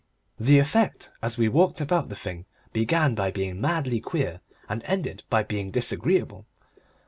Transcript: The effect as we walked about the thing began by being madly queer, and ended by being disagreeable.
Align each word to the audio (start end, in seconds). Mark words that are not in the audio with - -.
The 0.39 0.57
effect 0.57 1.11
as 1.21 1.37
we 1.37 1.47
walked 1.47 1.79
about 1.79 2.09
the 2.09 2.15
thing 2.15 2.45
began 2.73 3.13
by 3.13 3.29
being 3.29 3.61
madly 3.61 3.99
queer, 3.99 4.41
and 4.67 4.83
ended 4.85 5.21
by 5.29 5.43
being 5.43 5.69
disagreeable. 5.69 6.47